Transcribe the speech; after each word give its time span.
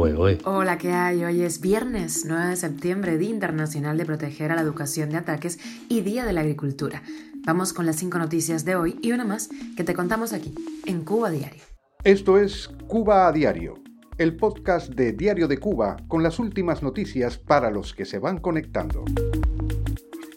Hola, 0.00 0.78
¿qué 0.78 0.92
hay? 0.92 1.24
Hoy 1.24 1.42
es 1.42 1.60
viernes 1.60 2.24
9 2.24 2.50
de 2.50 2.56
septiembre, 2.56 3.18
Día 3.18 3.30
Internacional 3.30 3.98
de 3.98 4.04
Proteger 4.04 4.52
a 4.52 4.54
la 4.54 4.60
Educación 4.60 5.10
de 5.10 5.16
Ataques 5.16 5.58
y 5.88 6.02
Día 6.02 6.24
de 6.24 6.32
la 6.32 6.42
Agricultura. 6.42 7.02
Vamos 7.44 7.72
con 7.72 7.84
las 7.84 7.96
cinco 7.96 8.16
noticias 8.18 8.64
de 8.64 8.76
hoy 8.76 8.96
y 9.02 9.10
una 9.10 9.24
más 9.24 9.48
que 9.76 9.82
te 9.82 9.94
contamos 9.94 10.32
aquí, 10.32 10.54
en 10.86 11.04
Cuba 11.04 11.30
Diario. 11.30 11.64
Esto 12.04 12.38
es 12.38 12.68
Cuba 12.86 13.26
a 13.26 13.32
Diario, 13.32 13.82
el 14.18 14.36
podcast 14.36 14.90
de 14.90 15.14
Diario 15.14 15.48
de 15.48 15.58
Cuba 15.58 15.96
con 16.06 16.22
las 16.22 16.38
últimas 16.38 16.80
noticias 16.80 17.36
para 17.36 17.72
los 17.72 17.92
que 17.92 18.04
se 18.04 18.20
van 18.20 18.38
conectando. 18.38 19.04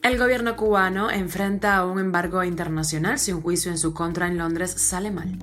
El 0.01 0.17
gobierno 0.17 0.55
cubano 0.55 1.11
enfrenta 1.11 1.77
a 1.77 1.85
un 1.85 1.99
embargo 1.99 2.43
internacional 2.43 3.19
si 3.19 3.31
un 3.31 3.41
juicio 3.41 3.71
en 3.71 3.77
su 3.77 3.93
contra 3.93 4.25
en 4.25 4.39
Londres 4.39 4.71
sale 4.71 5.11
mal. 5.11 5.37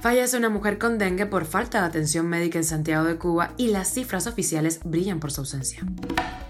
Fallece 0.00 0.36
una 0.36 0.48
mujer 0.48 0.78
con 0.78 0.96
dengue 0.96 1.26
por 1.26 1.44
falta 1.44 1.80
de 1.80 1.86
atención 1.88 2.28
médica 2.28 2.56
en 2.56 2.64
Santiago 2.64 3.04
de 3.04 3.16
Cuba 3.16 3.52
y 3.56 3.68
las 3.68 3.92
cifras 3.92 4.28
oficiales 4.28 4.78
brillan 4.84 5.18
por 5.18 5.32
su 5.32 5.40
ausencia. 5.40 5.82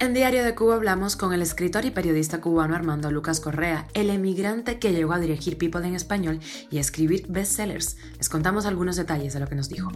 En 0.01 0.13
Diario 0.13 0.45
de 0.45 0.55
Cuba 0.55 0.75
hablamos 0.75 1.17
con 1.17 1.33
el 1.33 1.41
escritor 1.41 1.87
y 1.87 1.91
periodista 1.91 2.43
cubano 2.43 2.77
Armando 2.77 3.11
Lucas 3.11 3.41
Correa, 3.41 3.89
el 3.95 4.11
emigrante 4.11 4.79
que 4.79 4.93
llegó 4.93 5.15
a 5.15 5.19
dirigir 5.19 5.57
People 5.57 5.87
en 5.87 5.95
español 5.95 6.41
y 6.71 6.77
a 6.77 6.83
escribir 6.83 7.25
bestsellers. 7.29 7.97
Les 8.19 8.29
contamos 8.29 8.67
algunos 8.67 8.97
detalles 8.97 9.33
de 9.33 9.41
lo 9.41 9.47
que 9.47 9.55
nos 9.55 9.71
dijo. 9.71 9.91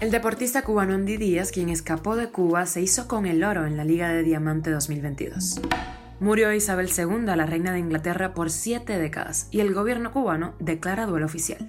El 0.00 0.10
deportista 0.10 0.62
cubano 0.62 0.94
Andy 0.94 1.16
Díaz, 1.16 1.52
quien 1.52 1.68
escapó 1.68 2.16
de 2.16 2.30
Cuba, 2.30 2.66
se 2.66 2.82
hizo 2.82 3.06
con 3.06 3.26
el 3.26 3.44
oro 3.44 3.66
en 3.66 3.76
la 3.76 3.84
Liga 3.84 4.08
de 4.08 4.24
Diamante 4.24 4.72
2022. 4.72 5.60
Murió 6.18 6.52
Isabel 6.52 6.90
II, 6.96 7.36
la 7.36 7.46
reina 7.46 7.72
de 7.72 7.78
Inglaterra, 7.78 8.34
por 8.34 8.50
siete 8.50 8.98
décadas 8.98 9.46
y 9.52 9.60
el 9.60 9.72
gobierno 9.74 10.12
cubano 10.12 10.54
declara 10.58 11.06
duelo 11.06 11.26
oficial. 11.26 11.68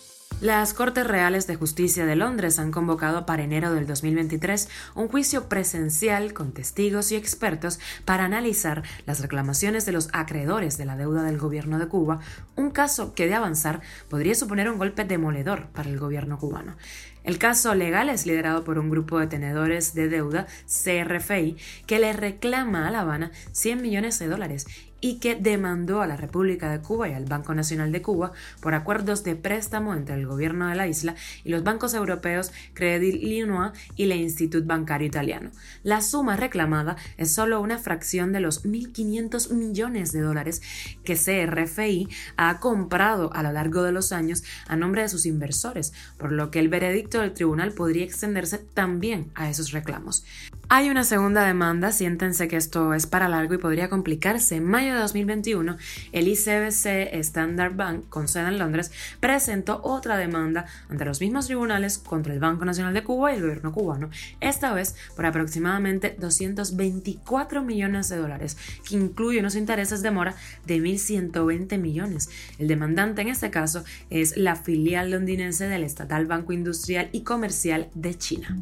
Las 0.41 0.73
Cortes 0.73 1.05
Reales 1.05 1.45
de 1.45 1.55
Justicia 1.55 2.07
de 2.07 2.15
Londres 2.15 2.57
han 2.57 2.71
convocado 2.71 3.27
para 3.27 3.43
enero 3.43 3.75
del 3.75 3.85
2023 3.85 4.69
un 4.95 5.07
juicio 5.07 5.47
presencial 5.47 6.33
con 6.33 6.51
testigos 6.51 7.11
y 7.11 7.15
expertos 7.15 7.79
para 8.05 8.25
analizar 8.25 8.81
las 9.05 9.19
reclamaciones 9.19 9.85
de 9.85 9.91
los 9.91 10.09
acreedores 10.13 10.79
de 10.79 10.85
la 10.85 10.97
deuda 10.97 11.21
del 11.21 11.37
gobierno 11.37 11.77
de 11.77 11.87
Cuba, 11.87 12.21
un 12.55 12.71
caso 12.71 13.13
que 13.13 13.27
de 13.27 13.35
avanzar 13.35 13.81
podría 14.09 14.33
suponer 14.33 14.67
un 14.67 14.79
golpe 14.79 15.05
demoledor 15.05 15.67
para 15.67 15.91
el 15.91 15.99
gobierno 15.99 16.39
cubano. 16.39 16.75
El 17.23 17.37
caso 17.37 17.75
legal 17.75 18.09
es 18.09 18.25
liderado 18.25 18.63
por 18.63 18.79
un 18.79 18.89
grupo 18.89 19.19
de 19.19 19.27
tenedores 19.27 19.93
de 19.93 20.09
deuda, 20.09 20.47
CRFI, 20.65 21.55
que 21.85 21.99
le 21.99 22.13
reclama 22.13 22.87
a 22.87 22.91
La 22.91 23.01
Habana 23.01 23.31
100 23.51 23.79
millones 23.79 24.17
de 24.17 24.27
dólares 24.27 24.65
y 25.01 25.15
que 25.15 25.35
demandó 25.35 26.01
a 26.01 26.07
la 26.07 26.15
República 26.15 26.71
de 26.71 26.79
Cuba 26.79 27.09
y 27.09 27.13
al 27.13 27.25
Banco 27.25 27.53
Nacional 27.53 27.91
de 27.91 28.01
Cuba 28.01 28.31
por 28.61 28.75
acuerdos 28.75 29.23
de 29.23 29.35
préstamo 29.35 29.93
entre 29.95 30.15
el 30.15 30.27
gobierno 30.27 30.67
de 30.67 30.75
la 30.75 30.87
isla 30.87 31.15
y 31.43 31.49
los 31.49 31.63
bancos 31.63 31.93
europeos 31.93 32.51
Credit 32.73 33.21
Linois 33.21 33.71
y 33.95 34.03
el 34.03 34.13
Instituto 34.13 34.65
Bancario 34.65 35.07
Italiano. 35.07 35.51
La 35.83 36.01
suma 36.01 36.37
reclamada 36.37 36.95
es 37.17 37.33
solo 37.33 37.59
una 37.59 37.79
fracción 37.79 38.31
de 38.31 38.39
los 38.39 38.63
1.500 38.63 39.51
millones 39.53 40.11
de 40.11 40.21
dólares 40.21 40.61
que 41.03 41.15
CRFI 41.15 42.07
ha 42.37 42.59
comprado 42.59 43.33
a 43.33 43.43
lo 43.43 43.51
largo 43.51 43.83
de 43.83 43.91
los 43.91 44.11
años 44.11 44.43
a 44.67 44.75
nombre 44.75 45.01
de 45.01 45.09
sus 45.09 45.25
inversores, 45.25 45.93
por 46.17 46.31
lo 46.31 46.51
que 46.51 46.59
el 46.59 46.69
veredicto 46.69 47.19
del 47.19 47.33
tribunal 47.33 47.71
podría 47.71 48.05
extenderse 48.05 48.59
también 48.59 49.31
a 49.33 49.49
esos 49.49 49.71
reclamos. 49.71 50.23
Hay 50.73 50.89
una 50.89 51.03
segunda 51.03 51.45
demanda, 51.45 51.91
siéntense 51.91 52.47
que 52.47 52.55
esto 52.55 52.93
es 52.93 53.05
para 53.05 53.27
largo 53.27 53.53
y 53.53 53.57
podría 53.57 53.89
complicarse. 53.89 54.55
En 54.55 54.63
mayo 54.63 54.93
de 54.93 55.01
2021, 55.01 55.75
el 56.13 56.27
ICBC 56.29 57.13
Standard 57.15 57.75
Bank, 57.75 58.07
con 58.07 58.29
sede 58.29 58.47
en 58.47 58.57
Londres, 58.57 58.89
presentó 59.19 59.81
otra 59.83 60.15
demanda 60.15 60.67
ante 60.87 61.03
los 61.03 61.19
mismos 61.19 61.47
tribunales 61.47 61.97
contra 61.97 62.33
el 62.33 62.39
Banco 62.39 62.63
Nacional 62.63 62.93
de 62.93 63.03
Cuba 63.03 63.33
y 63.33 63.35
el 63.35 63.41
gobierno 63.41 63.73
cubano, 63.73 64.11
esta 64.39 64.73
vez 64.73 64.95
por 65.13 65.25
aproximadamente 65.25 66.15
224 66.17 67.63
millones 67.63 68.07
de 68.07 68.15
dólares, 68.15 68.55
que 68.87 68.95
incluye 68.95 69.41
unos 69.41 69.55
intereses 69.55 70.01
de 70.01 70.11
mora 70.11 70.35
de 70.65 70.77
1.120 70.77 71.77
millones. 71.79 72.29
El 72.59 72.69
demandante 72.69 73.23
en 73.23 73.27
este 73.27 73.51
caso 73.51 73.83
es 74.09 74.37
la 74.37 74.55
filial 74.55 75.11
londinense 75.11 75.67
del 75.67 75.83
estatal 75.83 76.27
Banco 76.27 76.53
Industrial 76.53 77.09
y 77.11 77.23
Comercial 77.23 77.89
de 77.93 78.17
China. 78.17 78.57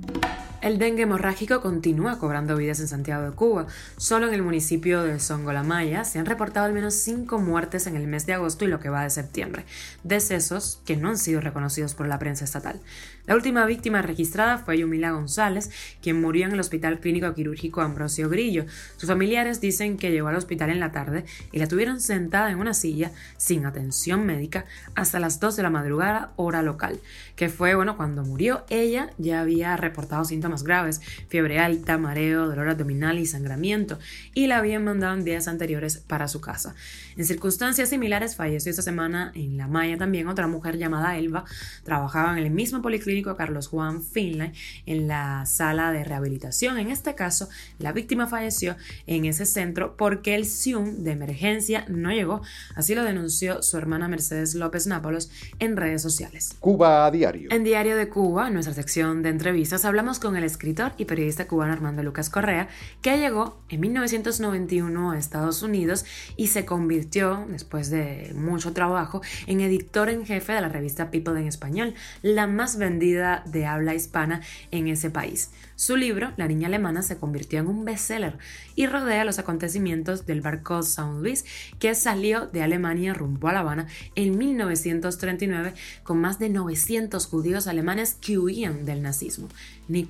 El 0.62 0.78
dengue 0.78 1.04
hemorrágico 1.04 1.62
continúa 1.62 2.20
cobrando 2.20 2.58
vidas 2.58 2.82
en 2.82 2.90
Santiago 2.90 3.24
de 3.24 3.32
Cuba. 3.32 3.68
Solo 3.96 4.28
en 4.28 4.34
el 4.34 4.42
municipio 4.42 5.04
de 5.04 5.18
Songolamaya 5.18 6.04
se 6.04 6.20
han 6.20 6.26
reportado 6.26 6.66
al 6.66 6.74
menos 6.74 6.96
cinco 6.96 7.40
muertes 7.40 7.88
en 7.88 7.96
el 7.96 8.08
mes 8.08 8.26
de 8.26 8.34
agosto 8.34 8.66
y 8.66 8.68
lo 8.68 8.82
que 8.82 8.90
va 8.90 9.04
de 9.04 9.10
septiembre, 9.10 9.64
decesos 10.04 10.82
que 10.86 10.98
no 10.98 11.08
han 11.08 11.18
sido 11.18 11.40
reconocidos 11.40 11.94
por 11.94 12.08
la 12.08 12.20
prensa 12.20 12.44
estatal. 12.44 12.82
La 13.26 13.36
última 13.36 13.66
víctima 13.66 14.02
registrada 14.02 14.58
fue 14.58 14.80
Yumila 14.80 15.12
González, 15.12 15.70
quien 16.02 16.20
murió 16.20 16.46
en 16.46 16.52
el 16.52 16.60
Hospital 16.60 17.00
Clínico 17.00 17.34
Quirúrgico 17.34 17.80
Ambrosio 17.80 18.28
Grillo. 18.28 18.66
Sus 18.98 19.08
familiares 19.08 19.62
dicen 19.62 19.96
que 19.96 20.12
llegó 20.12 20.28
al 20.28 20.36
hospital 20.36 20.72
en 20.72 20.82
la 20.82 20.92
tarde 20.92 21.24
y 21.54 21.60
la 21.60 21.68
tuvieron 21.68 22.02
sentada 22.02 22.52
en 22.52 22.60
una 22.60 22.74
silla 22.74 23.12
sin 23.38 23.66
atención 23.66 24.26
médica 24.26 24.66
hasta 24.96 25.20
las 25.20 25.40
2 25.40 25.56
de 25.56 25.64
la 25.64 25.70
madrugada 25.70 26.34
hora 26.36 26.64
local, 26.64 27.00
que 27.38 27.48
fue 27.48 27.76
bueno 27.76 27.96
cuando 27.96 28.24
murió 28.24 28.66
ella 28.70 29.12
ya 29.18 29.42
había 29.42 29.78
reportado 29.78 30.26
síntomas 30.26 30.49
más 30.50 30.64
graves, 30.64 31.02
fiebre 31.28 31.60
alta, 31.60 31.98
mareo, 31.98 32.48
dolor 32.48 32.70
abdominal 32.70 33.20
y 33.20 33.26
sangramiento, 33.26 34.00
y 34.34 34.48
la 34.48 34.58
habían 34.58 34.84
mandado 34.84 35.14
en 35.14 35.24
días 35.24 35.48
anteriores 35.48 35.98
para 35.98 36.28
su 36.28 36.42
casa. 36.42 36.76
En 37.16 37.26
circunstancias 37.26 37.90
similares 37.90 38.36
falleció 38.36 38.70
esta 38.70 38.82
semana 38.82 39.32
en 39.36 39.58
La 39.58 39.68
Maya 39.68 39.98
también 39.98 40.28
otra 40.28 40.48
mujer 40.48 40.78
llamada 40.78 41.18
Elba, 41.18 41.46
trabajaba 41.84 42.38
en 42.38 42.44
el 42.44 42.52
mismo 42.52 42.82
policlínico 42.82 43.36
Carlos 43.36 43.68
Juan 43.68 44.04
Finlay 44.04 44.54
en 44.86 45.08
la 45.08 45.46
sala 45.46 45.92
de 45.92 46.04
rehabilitación. 46.04 46.78
En 46.78 46.90
este 46.90 47.16
caso, 47.16 47.50
la 47.78 47.92
víctima 47.92 48.28
falleció 48.28 48.76
en 49.08 49.26
ese 49.26 49.46
centro 49.46 49.96
porque 49.98 50.36
el 50.36 50.46
SIUM 50.46 51.04
de 51.04 51.12
emergencia 51.12 51.86
no 51.88 52.12
llegó, 52.12 52.42
así 52.76 52.96
lo 52.96 53.04
denunció 53.04 53.62
su 53.62 53.78
hermana 53.78 54.08
Mercedes 54.08 54.56
López 54.56 54.88
Nápoles 54.88 55.30
en 55.60 55.78
redes 55.78 56.02
sociales. 56.02 56.56
Cuba 56.60 57.06
a 57.06 57.12
diario. 57.12 57.50
En 57.52 57.64
Diario 57.64 57.96
de 57.96 58.10
Cuba, 58.10 58.48
en 58.48 58.54
nuestra 58.54 58.74
sección 58.74 59.24
de 59.24 59.30
entrevistas, 59.30 59.86
hablamos 59.86 60.20
con 60.20 60.36
el 60.40 60.46
escritor 60.46 60.94
y 60.98 61.06
periodista 61.06 61.48
cubano 61.48 61.74
Armando 61.74 62.04
Lucas 62.04 62.30
Correa, 62.30 62.68
que 63.02 63.18
llegó 63.18 63.60
en 63.70 63.82
1991 63.82 65.12
a 65.12 65.18
Estados 65.20 65.62
Unidos 65.62 66.06
y 66.36 66.48
se 66.48 66.66
convirtió, 66.66 67.46
después 67.50 67.90
de 67.90 68.34
mucho 68.36 68.74
trabajo, 68.74 69.22
en 69.48 69.62
editor 69.62 70.10
en 70.10 70.26
jefe 70.26 70.54
de 70.54 70.62
la 70.62 70.70
revista 70.70 71.12
People 71.12 71.40
en 71.40 71.48
Español, 71.48 71.94
la 72.22 72.48
más 72.48 72.78
vendida 72.78 73.44
de 73.46 73.66
habla 73.66 73.94
hispana 73.94 74.42
en 74.72 74.88
ese 74.88 75.10
país. 75.10 75.52
Su 75.80 75.96
libro, 75.96 76.34
La 76.36 76.48
niña 76.48 76.68
alemana, 76.68 77.02
se 77.04 77.18
convirtió 77.18 77.60
en 77.60 77.68
un 77.68 77.86
bestseller 77.86 78.38
y 78.76 78.86
rodea 78.86 79.24
los 79.24 79.40
acontecimientos 79.40 80.26
del 80.26 80.42
barco 80.42 80.84
Saint 80.84 81.22
Louis 81.22 81.46
que 81.80 81.96
salió 81.96 82.48
de 82.48 82.62
Alemania 82.62 83.14
rumbo 83.14 83.48
a 83.48 83.54
La 83.54 83.62
Habana 83.62 83.88
en 84.16 84.38
1939 84.38 85.74
con 86.04 86.20
más 86.20 86.38
de 86.38 86.50
900 86.50 87.26
judíos 87.28 87.68
alemanes 87.68 88.16
que 88.16 88.38
huían 88.38 88.84
del 88.86 89.02
nazismo. 89.02 89.48
Ni 89.88 90.04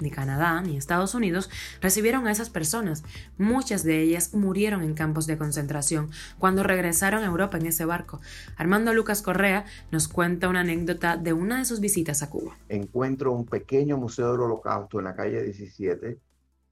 ni 0.00 0.10
Canadá, 0.10 0.60
ni 0.62 0.76
Estados 0.76 1.14
Unidos 1.14 1.48
recibieron 1.80 2.26
a 2.26 2.32
esas 2.32 2.50
personas. 2.50 3.04
Muchas 3.38 3.84
de 3.84 4.00
ellas 4.00 4.34
murieron 4.34 4.82
en 4.82 4.94
campos 4.94 5.26
de 5.26 5.38
concentración 5.38 6.10
cuando 6.38 6.62
regresaron 6.62 7.22
a 7.22 7.26
Europa 7.26 7.58
en 7.58 7.66
ese 7.66 7.84
barco. 7.84 8.20
Armando 8.56 8.92
Lucas 8.92 9.22
Correa 9.22 9.64
nos 9.92 10.08
cuenta 10.08 10.48
una 10.48 10.60
anécdota 10.60 11.16
de 11.16 11.32
una 11.32 11.58
de 11.58 11.64
sus 11.64 11.80
visitas 11.80 12.22
a 12.22 12.30
Cuba. 12.30 12.56
Encuentro 12.68 13.32
un 13.32 13.46
pequeño 13.46 13.96
museo 13.96 14.32
del 14.32 14.40
holocausto 14.40 14.98
en 14.98 15.04
la 15.04 15.14
calle 15.14 15.42
17 15.42 16.18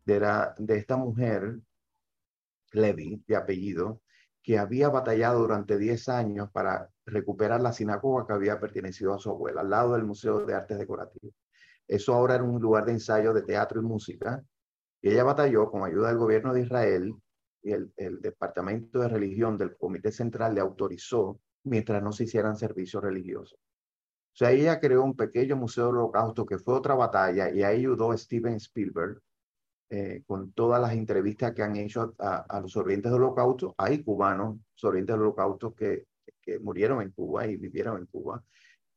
de, 0.06 0.76
esta 0.76 0.96
mujer, 0.96 1.60
Levy, 2.72 3.22
de 3.26 3.36
apellido, 3.36 4.00
que 4.42 4.58
había 4.58 4.88
batallado 4.88 5.40
durante 5.40 5.78
10 5.78 6.08
años 6.08 6.50
para 6.50 6.90
recuperar 7.04 7.60
la 7.60 7.72
sinagoga 7.72 8.26
que 8.26 8.32
había 8.32 8.58
pertenecido 8.58 9.14
a 9.14 9.18
su 9.18 9.30
abuela, 9.30 9.60
al 9.60 9.70
lado 9.70 9.92
del 9.92 10.04
Museo 10.04 10.46
de 10.46 10.54
Artes 10.54 10.78
Decorativas. 10.78 11.34
Eso 11.88 12.14
ahora 12.14 12.34
era 12.34 12.44
un 12.44 12.60
lugar 12.60 12.84
de 12.84 12.92
ensayo 12.92 13.32
de 13.32 13.42
teatro 13.42 13.80
y 13.80 13.84
música. 13.84 14.44
Y 15.00 15.10
ella 15.10 15.24
batalló 15.24 15.70
con 15.70 15.84
ayuda 15.84 16.08
del 16.08 16.18
gobierno 16.18 16.52
de 16.52 16.62
Israel 16.62 17.14
y 17.62 17.72
el, 17.72 18.20
Departamento 18.20 19.00
de 19.00 19.08
Religión 19.08 19.56
del 19.56 19.76
Comité 19.76 20.12
Central 20.12 20.54
le 20.54 20.60
autorizó 20.60 21.40
mientras 21.64 22.02
no 22.02 22.12
se 22.12 22.24
hicieran 22.24 22.56
servicios 22.56 23.02
religiosos. 23.02 23.58
O 23.58 24.36
sea, 24.38 24.52
ella 24.52 24.78
creó 24.78 25.02
un 25.02 25.16
pequeño 25.16 25.56
museo 25.56 25.86
del 25.86 25.96
holocausto 25.96 26.46
que 26.46 26.58
fue 26.58 26.74
otra 26.74 26.94
batalla 26.94 27.50
y 27.50 27.62
ahí 27.62 27.78
ayudó 27.78 28.16
Steven 28.16 28.54
Spielberg 28.54 29.20
eh, 29.90 30.22
con 30.26 30.52
todas 30.52 30.80
las 30.80 30.92
entrevistas 30.92 31.52
que 31.54 31.62
han 31.62 31.76
hecho 31.76 32.14
a, 32.18 32.36
a, 32.48 32.60
los 32.60 32.70
sobrevivientes 32.70 33.10
del 33.10 33.22
holocausto. 33.22 33.74
Hay 33.78 34.04
cubanos 34.04 34.58
sobrevivientes 34.74 35.14
del 35.14 35.22
holocausto 35.22 35.74
que 35.74 36.06
murieron 36.60 37.02
en 37.02 37.10
Cuba 37.10 37.46
y 37.46 37.56
vivieron 37.56 37.98
en 37.98 38.06
Cuba. 38.06 38.42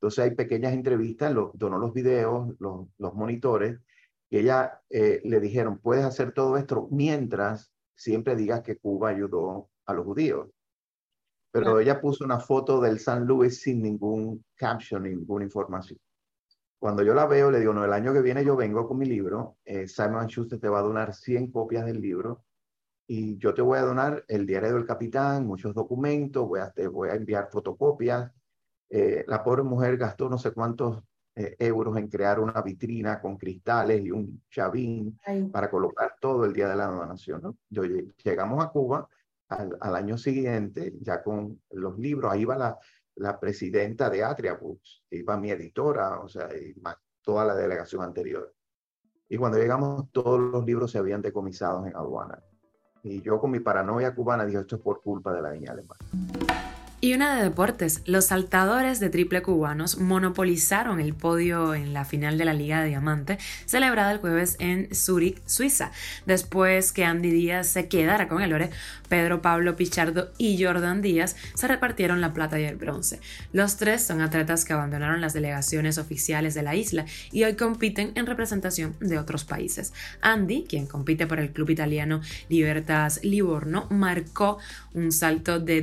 Entonces 0.02 0.24
hay 0.24 0.30
pequeñas 0.34 0.72
entrevistas, 0.72 1.32
los, 1.32 1.56
donó 1.56 1.78
los 1.78 1.94
videos, 1.94 2.56
los, 2.58 2.88
los 2.98 3.14
monitores, 3.14 3.78
y 4.28 4.38
ella 4.38 4.82
eh, 4.90 5.20
le 5.22 5.38
dijeron, 5.38 5.78
puedes 5.78 6.04
hacer 6.04 6.32
todo 6.32 6.56
esto 6.56 6.88
mientras 6.90 7.72
siempre 7.94 8.34
digas 8.34 8.62
que 8.62 8.78
Cuba 8.78 9.10
ayudó 9.10 9.70
a 9.86 9.94
los 9.94 10.04
judíos. 10.04 10.48
pero 11.52 11.78
ella 11.78 12.00
puso 12.00 12.24
una 12.24 12.40
foto 12.40 12.80
del 12.80 12.98
San 12.98 13.26
Luis 13.26 13.60
sin 13.60 13.80
ningún 13.80 14.44
caption, 14.56 15.04
ninguna 15.04 15.44
información. 15.44 16.00
Cuando 16.80 17.04
yo 17.04 17.14
la 17.14 17.26
veo, 17.26 17.52
le 17.52 17.60
digo, 17.60 17.72
no, 17.72 17.84
el 17.84 17.92
año 17.92 18.12
que 18.12 18.22
viene 18.22 18.44
yo 18.44 18.56
vengo 18.56 18.88
con 18.88 18.98
mi 18.98 19.06
libro, 19.06 19.58
eh, 19.64 19.86
Simon 19.86 20.26
Schuster 20.26 20.58
te 20.58 20.68
va 20.68 20.80
a 20.80 20.82
donar 20.82 21.14
100 21.14 21.52
copias 21.52 21.86
del 21.86 22.00
libro 22.00 22.44
y 23.06 23.38
yo 23.38 23.54
te 23.54 23.62
voy 23.62 23.78
a 23.78 23.82
donar 23.82 24.24
el 24.26 24.46
diario 24.46 24.74
del 24.74 24.84
capitán, 24.84 25.46
muchos 25.46 25.72
documentos, 25.76 26.48
voy 26.48 26.58
a, 26.58 26.72
te 26.72 26.88
voy 26.88 27.10
a 27.10 27.14
enviar 27.14 27.50
fotocopias. 27.52 28.32
Eh, 28.94 29.24
la 29.26 29.42
pobre 29.42 29.62
mujer 29.62 29.96
gastó 29.96 30.28
no 30.28 30.36
sé 30.36 30.50
cuántos 30.52 31.02
eh, 31.34 31.56
euros 31.58 31.96
en 31.96 32.08
crear 32.08 32.38
una 32.38 32.60
vitrina 32.60 33.22
con 33.22 33.38
cristales 33.38 34.04
y 34.04 34.10
un 34.10 34.42
chavín 34.50 35.18
para 35.50 35.70
colocar 35.70 36.16
todo 36.20 36.44
el 36.44 36.52
día 36.52 36.68
de 36.68 36.76
la 36.76 36.88
donación. 36.88 37.40
¿no? 37.40 37.56
Yo, 37.70 37.84
llegamos 37.84 38.62
a 38.62 38.68
Cuba 38.68 39.08
al, 39.48 39.78
al, 39.80 39.96
año 39.96 40.18
siguiente, 40.18 40.92
ya 41.00 41.22
con 41.22 41.58
los 41.70 41.98
libros, 41.98 42.30
ahí 42.30 42.44
va 42.44 42.58
la, 42.58 42.78
la 43.14 43.40
presidenta 43.40 44.10
de 44.10 44.24
Atria 44.24 44.54
Books, 44.54 45.04
iba 45.10 45.38
mi 45.38 45.50
editora, 45.50 46.20
o 46.20 46.28
sea, 46.28 46.48
y 46.54 46.74
toda 47.22 47.46
la 47.46 47.54
delegación 47.54 48.02
anterior. 48.02 48.52
Y 49.26 49.38
cuando 49.38 49.56
llegamos, 49.56 50.10
todos 50.12 50.38
los 50.38 50.66
libros 50.66 50.90
se 50.90 50.98
habían 50.98 51.22
decomisado 51.22 51.86
en 51.86 51.96
aduana. 51.96 52.42
Y 53.02 53.22
yo 53.22 53.40
con 53.40 53.50
mi 53.50 53.60
paranoia 53.60 54.14
cubana 54.14 54.44
dije, 54.44 54.60
esto 54.60 54.76
es 54.76 54.82
por 54.82 55.00
culpa 55.00 55.32
de 55.32 55.40
la 55.40 55.50
niña 55.50 55.72
alemana. 55.72 55.98
Y 57.04 57.14
una 57.14 57.34
de 57.34 57.42
deportes, 57.42 58.00
los 58.04 58.26
saltadores 58.26 59.00
de 59.00 59.10
triple 59.10 59.42
cubanos 59.42 59.98
monopolizaron 59.98 61.00
el 61.00 61.14
podio 61.14 61.74
en 61.74 61.92
la 61.92 62.04
final 62.04 62.38
de 62.38 62.44
la 62.44 62.54
Liga 62.54 62.80
de 62.80 62.90
Diamante, 62.90 63.38
celebrada 63.66 64.12
el 64.12 64.18
jueves 64.18 64.54
en 64.60 64.88
Zúrich, 64.94 65.42
Suiza. 65.44 65.90
Después 66.26 66.92
que 66.92 67.04
Andy 67.04 67.32
Díaz 67.32 67.66
se 67.66 67.88
quedara 67.88 68.28
con 68.28 68.40
el 68.40 68.52
ore, 68.52 68.70
Pedro 69.08 69.42
Pablo 69.42 69.74
Pichardo 69.74 70.30
y 70.38 70.62
Jordan 70.62 71.02
Díaz 71.02 71.34
se 71.54 71.66
repartieron 71.66 72.20
la 72.20 72.32
plata 72.32 72.60
y 72.60 72.66
el 72.66 72.76
bronce. 72.76 73.18
Los 73.52 73.78
tres 73.78 74.04
son 74.04 74.20
atletas 74.20 74.64
que 74.64 74.72
abandonaron 74.72 75.20
las 75.20 75.32
delegaciones 75.32 75.98
oficiales 75.98 76.54
de 76.54 76.62
la 76.62 76.76
isla 76.76 77.04
y 77.32 77.42
hoy 77.42 77.56
compiten 77.56 78.12
en 78.14 78.26
representación 78.26 78.94
de 79.00 79.18
otros 79.18 79.42
países. 79.42 79.92
Andy, 80.20 80.66
quien 80.68 80.86
compite 80.86 81.26
por 81.26 81.40
el 81.40 81.50
club 81.50 81.70
italiano 81.70 82.20
Libertas 82.48 83.24
Livorno, 83.24 83.88
marcó 83.90 84.58
un 84.94 85.10
salto 85.10 85.58
de 85.58 85.82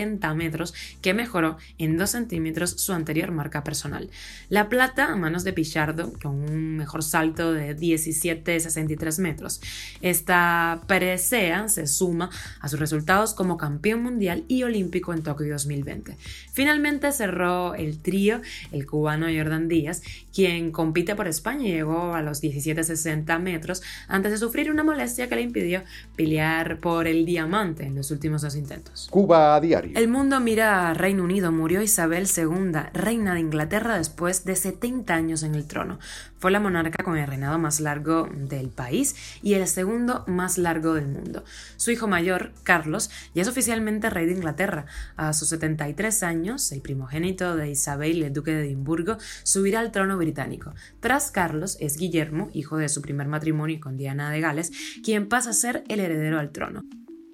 17,70 0.00 0.34
metros, 0.34 0.74
que 1.00 1.14
mejoró 1.14 1.56
en 1.78 1.96
2 1.96 2.10
centímetros 2.10 2.70
su 2.70 2.92
anterior 2.92 3.30
marca 3.30 3.64
personal. 3.64 4.10
La 4.48 4.68
plata 4.68 5.06
a 5.06 5.16
manos 5.16 5.44
de 5.44 5.52
Pichardo, 5.52 6.12
con 6.22 6.32
un 6.50 6.76
mejor 6.76 7.02
salto 7.02 7.52
de 7.52 7.76
17,63 7.76 9.18
metros. 9.20 9.60
Esta 10.00 10.80
presea 10.86 11.68
se 11.68 11.86
suma 11.86 12.30
a 12.60 12.68
sus 12.68 12.80
resultados 12.80 13.34
como 13.34 13.56
campeón 13.56 14.02
mundial 14.02 14.44
y 14.48 14.62
olímpico 14.62 15.12
en 15.12 15.22
Tokio 15.22 15.52
2020. 15.52 16.16
Finalmente 16.52 17.12
cerró 17.12 17.74
el 17.74 17.98
trío 17.98 18.40
el 18.72 18.86
cubano 18.86 19.26
Jordan 19.26 19.68
Díaz, 19.68 20.02
quien 20.34 20.72
compite 20.72 21.14
por 21.14 21.28
España 21.28 21.66
y 21.66 21.72
llegó 21.72 22.14
a 22.14 22.22
los 22.22 22.42
17,60 22.42 23.38
metros 23.38 23.82
antes 24.08 24.32
de 24.32 24.38
sufrir 24.38 24.70
una 24.70 24.84
molestia 24.84 25.28
que 25.28 25.36
le 25.36 25.42
impidió 25.42 25.82
pelear 26.16 26.78
por 26.78 27.06
el 27.06 27.24
diamante 27.24 27.84
en 27.84 27.94
los 27.94 28.10
últimos 28.10 28.42
dos 28.42 28.56
intentos. 28.56 29.08
Cuba 29.10 29.56
a 29.56 29.60
diario. 29.60 29.89
El 29.92 30.06
mundo 30.06 30.38
mira 30.38 30.88
a 30.88 30.94
Reino 30.94 31.24
Unido. 31.24 31.50
Murió 31.50 31.82
Isabel 31.82 32.28
II, 32.34 32.72
reina 32.92 33.34
de 33.34 33.40
Inglaterra 33.40 33.98
después 33.98 34.44
de 34.44 34.54
70 34.54 35.12
años 35.12 35.42
en 35.42 35.56
el 35.56 35.66
trono. 35.66 35.98
Fue 36.38 36.52
la 36.52 36.60
monarca 36.60 37.02
con 37.02 37.18
el 37.18 37.26
reinado 37.26 37.58
más 37.58 37.80
largo 37.80 38.28
del 38.32 38.68
país 38.68 39.16
y 39.42 39.54
el 39.54 39.66
segundo 39.66 40.24
más 40.28 40.58
largo 40.58 40.94
del 40.94 41.08
mundo. 41.08 41.44
Su 41.76 41.90
hijo 41.90 42.06
mayor, 42.06 42.52
Carlos, 42.62 43.10
ya 43.34 43.42
es 43.42 43.48
oficialmente 43.48 44.10
rey 44.10 44.26
de 44.26 44.32
Inglaterra. 44.32 44.86
A 45.16 45.32
sus 45.32 45.48
73 45.48 46.22
años, 46.22 46.70
el 46.70 46.82
primogénito 46.82 47.56
de 47.56 47.70
Isabel, 47.70 48.22
el 48.22 48.32
duque 48.32 48.52
de 48.52 48.66
Edimburgo, 48.66 49.18
subirá 49.42 49.80
al 49.80 49.90
trono 49.90 50.16
británico. 50.16 50.72
Tras 51.00 51.32
Carlos 51.32 51.76
es 51.80 51.96
Guillermo, 51.96 52.48
hijo 52.52 52.76
de 52.76 52.88
su 52.88 53.02
primer 53.02 53.26
matrimonio 53.26 53.80
con 53.80 53.96
Diana 53.96 54.30
de 54.30 54.40
Gales, 54.40 54.70
quien 55.02 55.28
pasa 55.28 55.50
a 55.50 55.54
ser 55.54 55.82
el 55.88 55.98
heredero 55.98 56.38
al 56.38 56.52
trono. 56.52 56.84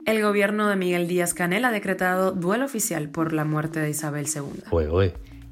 El 0.06 0.22
gobierno 0.22 0.68
de 0.68 0.76
Miguel 0.76 1.08
Díaz 1.08 1.34
Canel 1.34 1.64
ha 1.64 1.72
decretado 1.72 2.30
duelo 2.30 2.64
oficial 2.64 3.08
por 3.08 3.32
la 3.32 3.44
muerte 3.44 3.80
de 3.80 3.90
Isabel 3.90 4.28
II. 4.32 4.62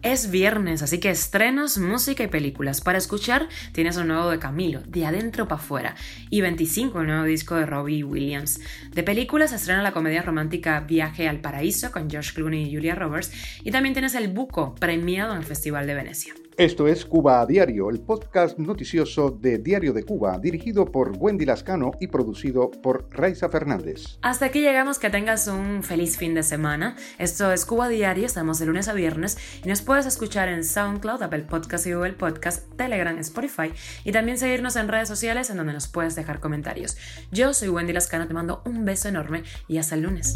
Es 0.02 0.30
viernes, 0.30 0.80
así 0.80 1.00
que 1.00 1.10
estrenos, 1.10 1.76
música 1.76 2.22
y 2.22 2.28
películas. 2.28 2.80
Para 2.80 2.98
escuchar, 2.98 3.48
tienes 3.72 3.96
un 3.96 4.06
nuevo 4.06 4.30
de 4.30 4.38
Camilo, 4.38 4.80
de 4.86 5.06
adentro 5.06 5.48
para 5.48 5.60
afuera, 5.60 5.96
y 6.30 6.40
25, 6.40 7.00
el 7.00 7.08
nuevo 7.08 7.24
disco 7.24 7.56
de 7.56 7.66
Robbie 7.66 8.04
Williams. 8.04 8.60
De 8.92 9.02
películas, 9.02 9.52
estrena 9.52 9.82
la 9.82 9.90
comedia 9.90 10.22
romántica 10.22 10.78
Viaje 10.78 11.26
al 11.26 11.40
Paraíso 11.40 11.90
con 11.90 12.08
George 12.08 12.32
Clooney 12.32 12.68
y 12.68 12.74
Julia 12.76 12.94
Roberts, 12.94 13.32
y 13.64 13.72
también 13.72 13.94
tienes 13.94 14.14
El 14.14 14.28
Buco, 14.28 14.76
premiado 14.76 15.32
en 15.32 15.38
el 15.38 15.44
Festival 15.44 15.88
de 15.88 15.94
Venecia. 15.94 16.32
Esto 16.56 16.86
es 16.86 17.04
Cuba 17.04 17.40
a 17.40 17.46
Diario, 17.46 17.90
el 17.90 17.98
podcast 17.98 18.58
noticioso 18.60 19.32
de 19.32 19.58
Diario 19.58 19.92
de 19.92 20.04
Cuba, 20.04 20.38
dirigido 20.38 20.84
por 20.84 21.10
Wendy 21.18 21.44
Lascano 21.44 21.90
y 21.98 22.06
producido 22.06 22.70
por 22.70 23.08
Raiza 23.10 23.48
Fernández. 23.48 24.18
Hasta 24.22 24.46
aquí 24.46 24.60
llegamos, 24.60 25.00
que 25.00 25.10
tengas 25.10 25.48
un 25.48 25.82
feliz 25.82 26.16
fin 26.16 26.32
de 26.32 26.44
semana. 26.44 26.94
Esto 27.18 27.50
es 27.50 27.66
Cuba 27.66 27.88
Diario, 27.88 28.24
estamos 28.24 28.60
de 28.60 28.66
lunes 28.66 28.86
a 28.86 28.92
viernes 28.92 29.36
y 29.64 29.68
nos 29.68 29.82
puedes 29.82 30.06
escuchar 30.06 30.48
en 30.48 30.62
SoundCloud, 30.62 31.24
Apple 31.24 31.46
Podcast 31.50 31.88
y 31.88 31.92
Google 31.92 32.12
Podcast, 32.12 32.72
Telegram, 32.76 33.18
Spotify 33.18 33.72
y 34.04 34.12
también 34.12 34.38
seguirnos 34.38 34.76
en 34.76 34.86
redes 34.86 35.08
sociales 35.08 35.50
en 35.50 35.56
donde 35.56 35.72
nos 35.72 35.88
puedes 35.88 36.14
dejar 36.14 36.38
comentarios. 36.38 36.96
Yo 37.32 37.52
soy 37.52 37.68
Wendy 37.68 37.92
Lascano, 37.92 38.28
te 38.28 38.34
mando 38.34 38.62
un 38.64 38.84
beso 38.84 39.08
enorme 39.08 39.42
y 39.66 39.78
hasta 39.78 39.96
el 39.96 40.02
lunes. 40.02 40.34